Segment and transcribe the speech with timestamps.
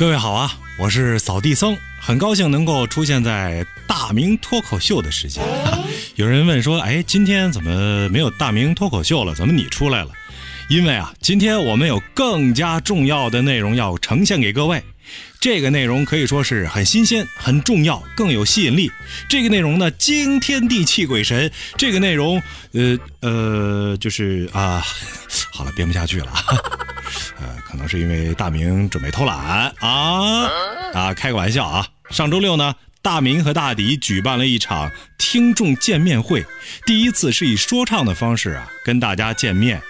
[0.00, 5.44] 各位好啊，我是扫地僧，很高兴能够出现在大明脱口秀的时间。
[6.16, 9.34] 有人问说，哎，今天怎么没有大明脱口秀了？
[9.34, 10.08] 怎么你出来了？
[10.70, 14.82] 因为啊，今天我们有更加重要的内容要呈现给各位。
[15.38, 18.90] 这个内容可以说是很新鲜、很重要、更有吸引力。
[19.28, 21.52] 这个内容呢，惊天地泣鬼神。
[21.76, 22.42] 这个内容，
[22.72, 24.82] 呃呃，就是啊，
[25.52, 26.32] 好了，编不下去了。
[27.40, 30.50] 呃，可能是因为大明准备偷懒啊
[30.92, 31.86] 啊，开个玩笑啊。
[32.10, 36.44] 上周六呢，大明和大迪举办了一场听众见面会，
[36.84, 39.80] 第一次是以说唱的方式啊跟大家见面。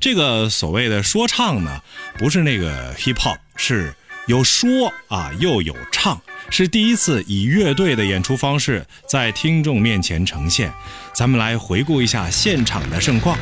[0.00, 1.80] 这个所谓的说唱呢，
[2.16, 3.94] 不是那个 hip hop，是
[4.26, 10.72] 有说啊又有唱，是第一次以乐队的演出方式在听众面前呈现。
[11.14, 13.38] 咱们来回顾一下现场的盛况。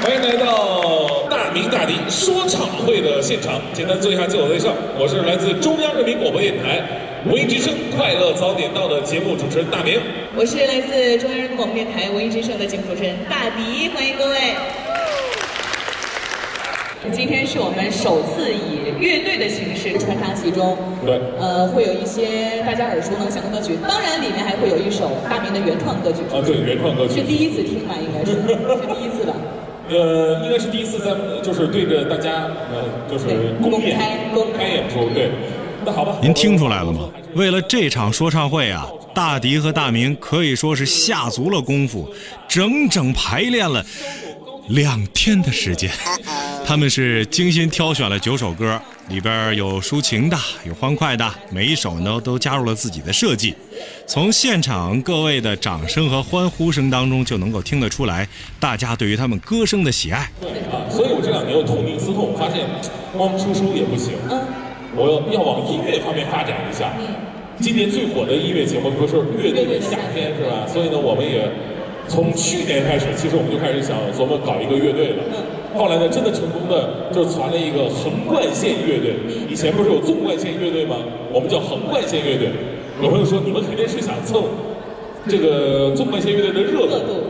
[0.00, 3.60] 欢迎来到大明大迪说唱会的现场。
[3.74, 6.80] 简单做一下自我介绍，我是来自中央人民广播电台
[7.26, 10.00] 文艺之声《快乐早点到》的节目主持人大明。
[10.34, 14.56] 我是来自中央人民广播电台文艺之声的节目主持人大迪，欢迎各位。
[17.12, 26.24] 今天是我们首次以乐队的形式穿插其中，对，呃，会有一些大家耳熟能详的歌曲，当然里面还会有一首大明的原创歌曲。
[26.32, 27.92] 啊，对，原创歌曲是第一次听吧？
[28.00, 29.36] 应该是是第一次吧？
[29.90, 31.10] 呃，应该是第一次在
[31.42, 33.98] 就是对着大家呃就是公演
[34.32, 35.30] 公开演出，对。
[35.84, 37.08] 那好吧，您听出来了吗？
[37.34, 42.08] 为了这场说唱会啊，大迪和大明可以说是下足了功夫，
[42.46, 43.84] 整整排练了
[44.68, 45.90] 两天的时间。
[46.64, 53.54] 他们是精心挑选了九首歌，里边有抒情的，有欢快的，每一首呢都加入了自己的设计。
[54.06, 58.26] 从现场各位的掌声和欢呼声当中，就能够听得出来，
[58.58, 60.30] 大家对于他们歌声的喜爱。
[60.40, 62.64] 对啊，所以我这两年又痛定思痛，发现
[63.16, 64.14] 光出书也不行，
[64.96, 66.92] 我要要往音乐方面发展一下。
[67.60, 70.66] 今年最火的音乐节目不是《乐队的夏天》是吧？
[70.66, 71.46] 所以呢，我们也
[72.08, 75.22] 从去年开始，其实我们就开始想琢磨搞一个乐队了。
[75.76, 79.16] 后来呢，真的成功的就传了一个横贯线乐队。
[79.48, 80.96] 以前不是有纵贯线乐队吗？
[81.32, 82.50] 我们叫横贯线乐队。
[83.02, 84.44] 有朋友说你们肯定是想蹭
[85.28, 87.24] 这个纵贯线乐队的热度。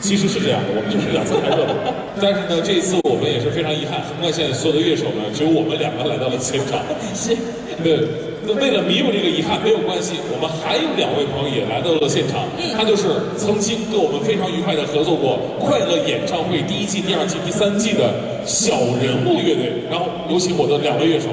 [0.00, 1.72] 其实是这样的，我们就是想蹭台热度。
[2.20, 6.78] 但是呢，这一次我们也是非常遗憾，横贯线所有的乐手呢，只有我们两个来到了现场。
[7.14, 7.36] 是。
[7.82, 8.06] 对。
[8.46, 12.46] 那为了弥补这个遗憾，没有关系，我们还有两位朋友也来到了现场。
[12.76, 18.14] 他就是曾经跟我们非常愉快的合作过《快乐演唱会》第一季、第二季、第三季的
[18.46, 19.82] 小人物乐队。
[19.90, 21.26] 然后有请我的两位乐手，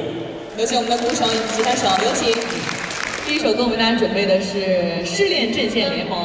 [0.58, 2.34] 有请我们的鼓手以及吉他手，有请。
[3.28, 4.58] 第一首歌我们大家准备的是
[5.06, 6.18] 《失恋阵线联盟》。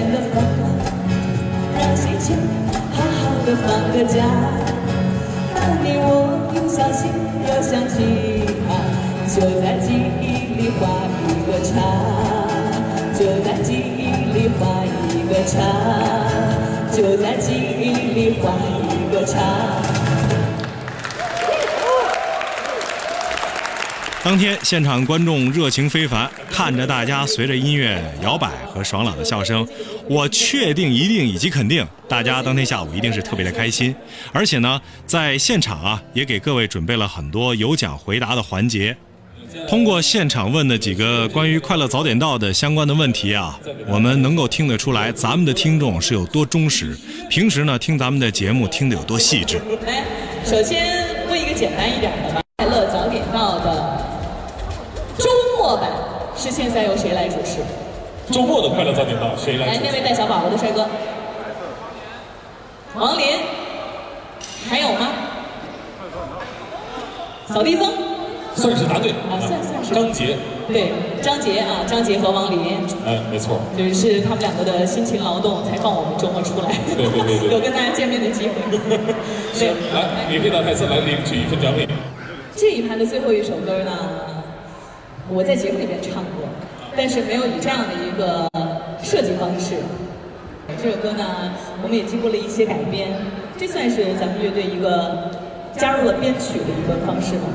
[0.00, 0.62] 的烦恼，
[1.78, 2.36] 让心情
[2.92, 4.24] 好好的放个假，
[5.54, 6.04] 当你我
[6.54, 7.10] 又相信
[7.46, 7.94] 又想起
[8.66, 8.68] 他，
[9.32, 9.86] 就在记
[10.20, 10.24] 忆
[10.56, 10.80] 里画
[11.24, 11.74] 一个叉，
[13.14, 14.00] 就在记忆
[14.32, 15.54] 里画一个叉，
[16.92, 17.84] 就在记忆
[18.14, 18.52] 里画
[18.90, 19.85] 一个叉。
[24.26, 29.64] 当天现场观众热情非凡，看着大家随着音乐摇摆和爽朗的笑声，
[30.08, 33.94] 我确定、一定以及肯定，大家当天下午一定是特别的开心。
[34.32, 38.96] 而且呢，在现场啊，也给各位准备了很多有奖回答的环节。
[39.68, 43.56] 通过现场问的几个关于快乐早点到的相关的问题啊，
[43.86, 46.98] 我们能够听得出来，咱们的听众是有多忠实，
[47.30, 49.62] 平时呢听咱们的节目听得有多细致。
[49.86, 50.02] 来，
[50.44, 52.42] 首先问一个简单一点的吧，
[56.46, 57.58] 是现在由谁来主持？
[58.32, 59.66] 周末的快乐早点到，谁来？
[59.66, 60.86] 来，那位带小宝宝的帅哥，
[62.94, 63.26] 王林，
[64.68, 65.08] 还有吗？
[67.48, 67.90] 扫地僧，
[68.54, 70.36] 算是答对啊，算算是张杰，
[70.68, 78.54] 对，张杰啊，张杰和王林，哎，没错，就是他们两个的辛勤劳动才放我们周末出来，对对对对 有跟大家见面的机会。
[79.52, 81.88] 是，来，你可以到台侧来领取一份奖品。
[82.54, 83.92] 这一盘的最后一首歌呢，
[85.28, 86.46] 我在节目里面唱过，
[86.96, 88.48] 但是没有以这样的一个
[89.02, 89.74] 设计方式。
[90.80, 91.52] 这首歌呢，
[91.82, 93.10] 我们也经过了一些改编，
[93.58, 95.30] 这算是咱们乐队一个
[95.76, 97.50] 加入了编曲的一个方式吧。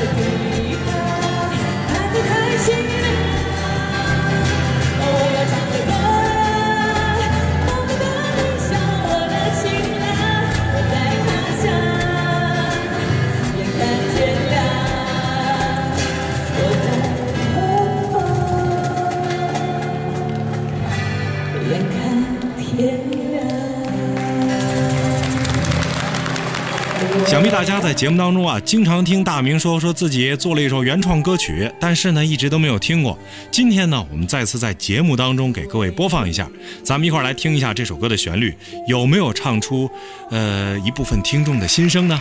[0.00, 0.39] 怪这
[27.26, 33.18] 想必大家在节目当中啊，经常听大明说说自己做了一首原创歌曲，但是呢，一直都没有听过。
[33.50, 36.48] 今天呢，我们再次在节目当中给各位播放一下，
[36.82, 38.54] 咱们一块儿来听一下这首歌的旋律，
[38.86, 39.90] 有没有唱出
[40.30, 42.20] 呃一部分听众的心声呢？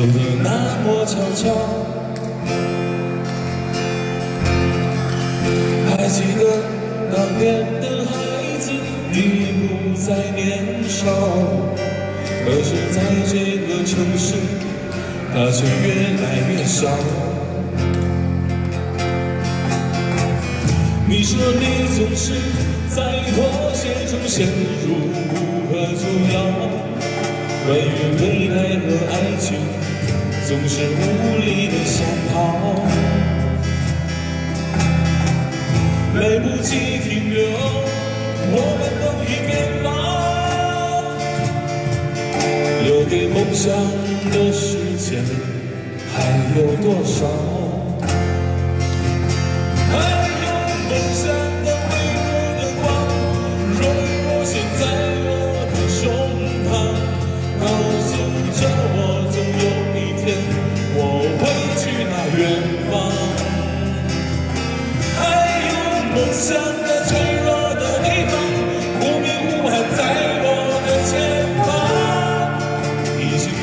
[0.00, 0.48] 走得那
[0.82, 1.52] 么悄悄。
[5.90, 6.40] 还记得
[7.14, 7.44] 当年
[7.82, 8.10] 的孩
[8.58, 8.72] 子，
[9.12, 9.18] 你
[9.68, 11.04] 不再年少，
[12.46, 12.96] 可是在
[13.30, 14.36] 这个城市，
[15.34, 16.88] 他却越来越少。
[21.06, 21.64] 你说你
[21.94, 22.32] 总是
[22.88, 23.02] 在
[23.34, 24.94] 妥协中陷入
[25.28, 26.02] 无可救
[26.32, 26.34] 药，
[27.66, 27.88] 关于
[28.18, 29.58] 未来和爱情
[30.50, 32.34] 总是无力的想逃，
[36.18, 37.38] 来不及停留，
[38.50, 39.48] 我们都已变
[39.84, 39.88] 老，
[42.82, 43.70] 留给梦想
[44.32, 44.66] 的时
[44.98, 45.22] 间
[46.12, 46.18] 还
[46.58, 47.59] 有多少？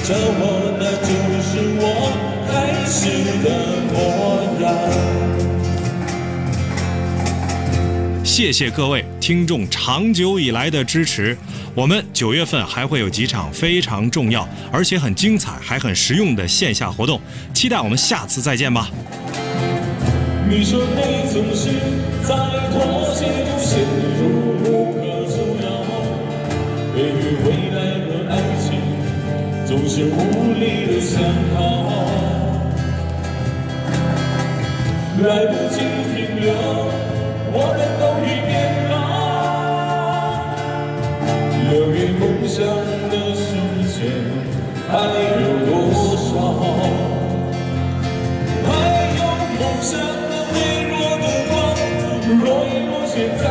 [0.08, 1.12] 提醒着我，那就
[1.44, 1.84] 是我
[2.48, 3.12] 开始
[3.44, 3.46] 的
[3.92, 3.96] 模
[4.64, 4.66] 样。
[8.24, 11.38] 谢谢各位听众长久以来的支持。
[11.76, 17.20] 我们九月份还会有几场非常重要，而且很精彩，还很实用的线下活动，
[17.54, 18.90] 期待我们下次再见吧。
[20.50, 21.68] 你说你总是
[22.24, 22.34] 在
[22.72, 23.84] 妥协中陷
[24.18, 25.68] 入无可救药，
[26.96, 28.57] 对于未来的爱情
[29.68, 31.22] 总是无力的想
[31.54, 31.60] 逃，
[35.22, 35.76] 来不及
[36.16, 36.48] 停留，
[37.52, 38.50] 我们都已变
[38.90, 38.96] 老，
[41.70, 42.56] 留给梦想
[43.12, 43.46] 的时
[43.92, 44.00] 间
[44.88, 44.90] 还
[45.36, 45.70] 有多
[46.16, 46.26] 少？
[48.64, 48.66] 还
[49.18, 49.20] 有
[49.60, 49.92] 梦想
[50.30, 50.56] 的微
[50.88, 51.52] 弱的光，
[52.40, 53.44] 若隐若现在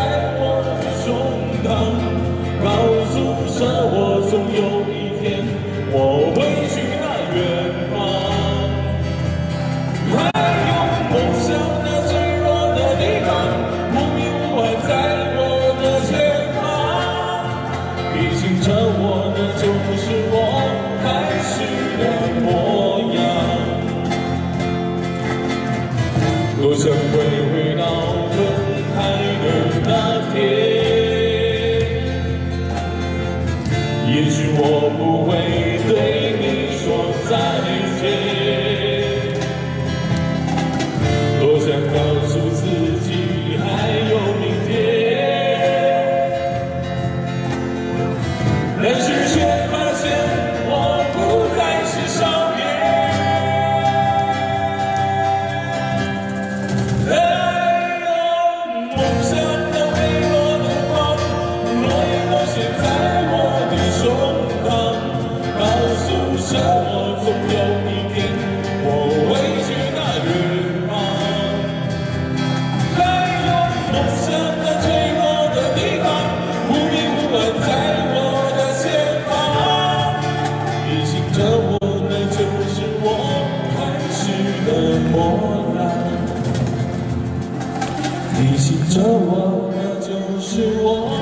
[88.36, 91.16] 提醒着我，那就是我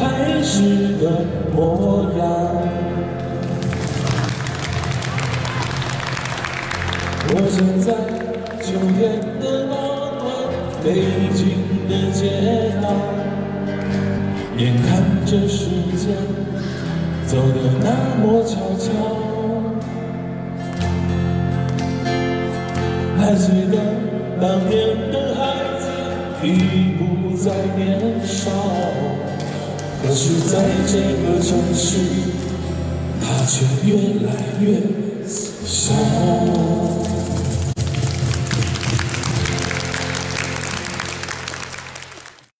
[0.00, 1.04] 开始的
[1.54, 2.24] 模样。
[7.28, 7.86] 我站在
[8.62, 8.66] 秋
[8.96, 9.72] 天的傍
[10.24, 10.26] 晚，
[10.82, 10.86] 北
[11.34, 11.42] 京
[11.86, 12.88] 的街道，
[14.56, 15.68] 眼看着时
[15.98, 16.16] 间
[17.26, 17.86] 走得那
[18.24, 18.88] 么悄悄。
[23.18, 23.74] 还记得
[24.40, 24.72] 当年
[25.10, 25.14] 的
[26.46, 28.50] 已不再年少，
[30.02, 30.52] 可是在
[30.86, 31.98] 这个城市，
[33.20, 33.94] 它却越
[34.26, 34.64] 来越
[35.26, 35.92] 小。